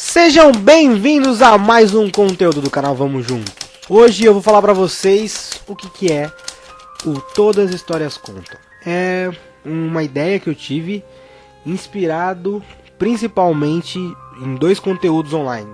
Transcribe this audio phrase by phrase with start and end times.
[0.00, 3.50] Sejam bem-vindos a mais um conteúdo do canal Vamos Junto.
[3.88, 6.30] Hoje eu vou falar pra vocês o que, que é
[7.04, 8.56] o Todas as Histórias Contam.
[8.86, 9.28] É
[9.64, 11.02] uma ideia que eu tive
[11.66, 12.62] inspirado
[12.96, 13.98] principalmente
[14.40, 15.68] em dois conteúdos online.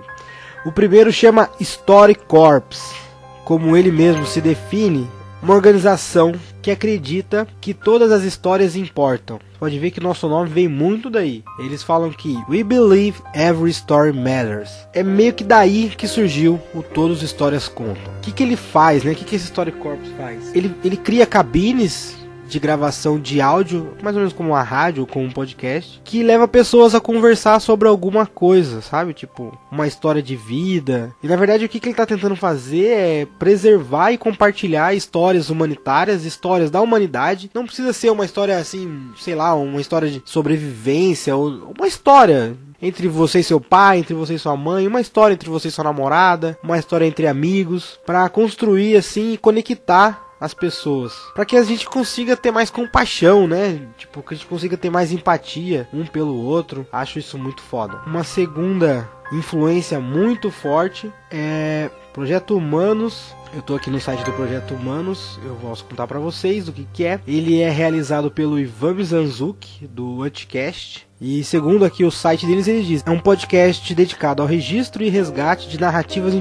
[0.65, 2.95] O primeiro chama Story Corps,
[3.43, 5.07] como ele mesmo se define,
[5.45, 9.39] uma organização que acredita que todas as histórias importam.
[9.59, 11.43] Pode ver que nosso nome vem muito daí.
[11.59, 14.71] Eles falam que We Believe Every Story Matters.
[14.91, 18.11] É meio que daí que surgiu o Todas as Histórias Contam.
[18.17, 19.11] O que, que ele faz, né?
[19.11, 20.55] O que, que esse Story Corps faz?
[20.55, 22.15] Ele, ele cria cabines
[22.47, 26.47] de gravação de áudio, mais ou menos como uma rádio como um podcast, que leva
[26.47, 29.13] pessoas a conversar sobre alguma coisa, sabe?
[29.13, 31.13] Tipo, uma história de vida.
[31.21, 35.49] E na verdade o que, que ele está tentando fazer é preservar e compartilhar histórias
[35.49, 37.49] humanitárias, histórias da humanidade.
[37.53, 42.55] Não precisa ser uma história assim, sei lá, uma história de sobrevivência, ou uma história
[42.81, 45.71] entre você e seu pai, entre você e sua mãe, uma história entre você e
[45.71, 51.57] sua namorada, uma história entre amigos, para construir assim e conectar as pessoas, para que
[51.57, 53.81] a gente consiga ter mais compaixão, né?
[53.97, 56.87] Tipo, que a gente consiga ter mais empatia um pelo outro.
[56.91, 57.99] Acho isso muito foda.
[58.05, 63.35] Uma segunda influência muito forte é Projeto Humanos.
[63.53, 66.85] Eu tô aqui no site do Projeto Humanos, eu vou contar para vocês o que,
[66.91, 67.21] que é.
[67.25, 71.07] Ele é realizado pelo Ivan Mizanzuki, do Anticast.
[71.19, 75.09] E segundo aqui o site deles, ele diz: é um podcast dedicado ao registro e
[75.09, 76.33] resgate de narrativas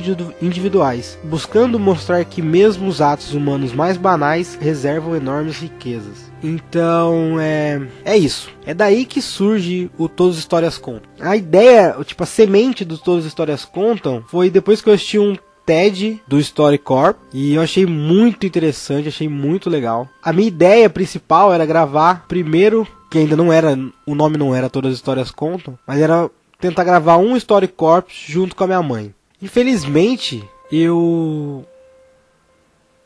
[0.43, 6.33] individuais, buscando mostrar que mesmo os atos humanos mais banais reservam enormes riquezas.
[6.43, 8.51] Então é, é isso.
[8.67, 11.11] É daí que surge o Todas as Histórias Contam.
[11.21, 15.19] A ideia, tipo, a semente do Todas as Histórias Contam foi depois que eu assisti
[15.19, 20.09] um TED do StoryCorp e eu achei muito interessante, achei muito legal.
[20.23, 24.69] A minha ideia principal era gravar primeiro, que ainda não era, o nome não era
[24.69, 29.15] Todas as Histórias Contam, mas era tentar gravar um StoryCorp junto com a minha mãe.
[29.41, 31.65] Infelizmente, eu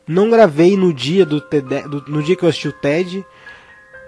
[0.07, 3.23] não gravei no dia do, TED, do no dia que eu assisti o TED.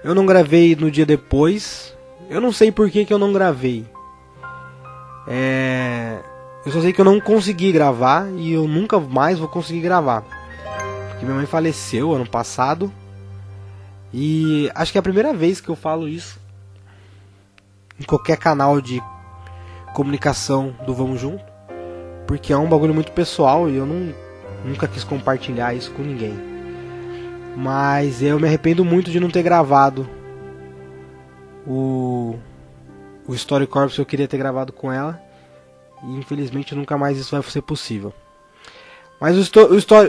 [0.03, 1.95] Eu não gravei no dia depois.
[2.31, 3.85] Eu não sei por que, que eu não gravei.
[5.27, 6.17] É,
[6.65, 10.23] eu só sei que eu não consegui gravar e eu nunca mais vou conseguir gravar.
[11.11, 12.91] Porque minha mãe faleceu ano passado.
[14.13, 16.39] E acho que é a primeira vez que eu falo isso
[17.99, 19.01] em qualquer canal de
[19.93, 21.43] comunicação do Vamos Junto.
[22.27, 24.13] Porque é um bagulho muito pessoal e eu não,
[24.65, 26.33] nunca quis compartilhar isso com ninguém.
[27.55, 30.09] Mas eu me arrependo muito de não ter gravado
[31.67, 32.37] o,
[33.27, 35.21] o Story Corps que eu queria ter gravado com ela.
[36.03, 38.13] E infelizmente nunca mais isso vai ser possível.
[39.21, 39.59] Mas o,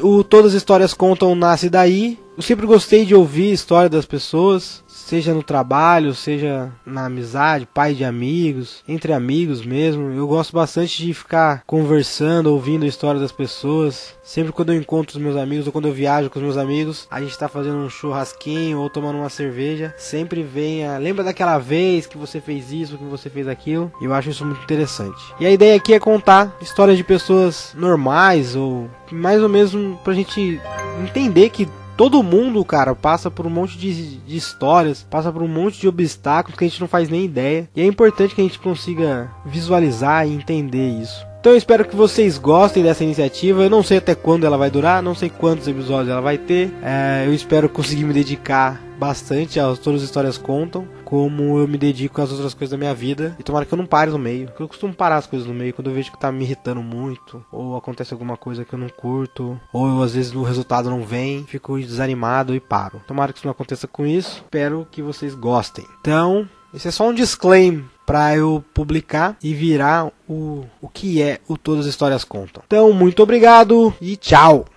[0.03, 2.19] o, o Todas as Histórias Contam nasce daí.
[2.35, 7.69] Eu sempre gostei de ouvir a história das pessoas seja no trabalho, seja na amizade,
[7.73, 10.11] pai de amigos, entre amigos mesmo.
[10.11, 14.15] Eu gosto bastante de ficar conversando, ouvindo a história das pessoas.
[14.23, 17.07] Sempre quando eu encontro os meus amigos ou quando eu viajo com os meus amigos,
[17.11, 21.59] a gente tá fazendo um churrasquinho ou tomando uma cerveja, sempre vem a lembra daquela
[21.59, 23.93] vez que você fez isso, que você fez aquilo.
[24.01, 25.21] E eu acho isso muito interessante.
[25.41, 30.15] E a ideia aqui é contar histórias de pessoas normais ou mais ou menos pra
[30.15, 30.61] gente
[31.03, 31.69] entender que
[32.03, 35.87] todo mundo, cara, passa por um monte de, de, histórias, passa por um monte de
[35.87, 37.71] obstáculos que a gente não faz nem ideia.
[37.77, 41.25] E é importante que a gente consiga visualizar e entender isso.
[41.39, 43.63] Então eu espero que vocês gostem dessa iniciativa.
[43.63, 46.75] Eu não sei até quando ela vai durar, não sei quantos episódios ela vai ter.
[46.83, 51.77] É, eu espero conseguir me dedicar bastante a todas as histórias contam, como eu me
[51.77, 53.37] dedico às outras coisas da minha vida.
[53.39, 54.47] E tomara que eu não pare no meio.
[54.47, 56.83] Porque eu costumo parar as coisas no meio quando eu vejo que tá me irritando
[56.83, 60.89] muito, ou acontece alguma coisa que eu não curto, ou eu, às vezes o resultado
[60.89, 63.03] não vem, fico desanimado e paro.
[63.07, 64.37] Tomara que isso não aconteça com isso.
[64.39, 65.85] Espero que vocês gostem.
[66.01, 71.41] Então, esse é só um disclaimer para eu publicar e virar o, o que é
[71.47, 72.63] o Todas as Histórias Contam.
[72.67, 74.65] Então, muito obrigado e tchau!